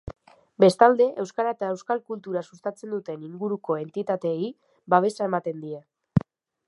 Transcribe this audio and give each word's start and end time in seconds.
Bestalde, 0.61 1.05
euskara 1.23 1.51
eta 1.55 1.69
euskal 1.73 2.01
kultura 2.07 2.43
sustatzen 2.47 2.93
duten 2.95 3.27
inguruko 3.29 3.77
entitateei 3.83 4.51
babesa 4.95 5.29
ematen 5.31 5.61
die. 5.67 5.85